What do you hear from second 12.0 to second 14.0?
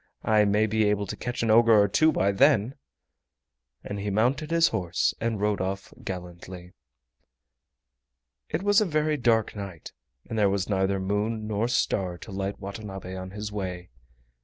to light Watanabe on his way.